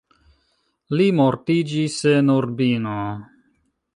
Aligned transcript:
Li 1.01 1.05
mortiĝis 1.19 1.99
en 2.13 2.33
Urbino. 2.39 2.97